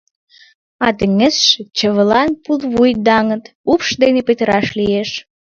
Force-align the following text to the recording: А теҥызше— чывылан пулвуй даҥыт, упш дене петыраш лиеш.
А 0.85 0.87
теҥызше— 0.97 1.57
чывылан 1.77 2.29
пулвуй 2.43 2.91
даҥыт, 3.05 3.43
упш 3.71 3.87
дене 4.01 4.21
петыраш 4.27 4.67
лиеш. 4.79 5.09